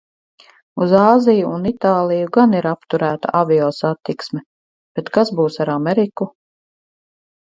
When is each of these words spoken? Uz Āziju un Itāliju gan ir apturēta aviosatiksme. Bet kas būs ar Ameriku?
Uz 0.83 0.93
Āziju 0.99 1.49
un 1.57 1.67
Itāliju 1.71 2.29
gan 2.37 2.55
ir 2.59 2.67
apturēta 2.69 3.33
aviosatiksme. 3.41 4.43
Bet 4.99 5.11
kas 5.19 5.33
būs 5.41 5.59
ar 5.67 5.71
Ameriku? 5.75 6.31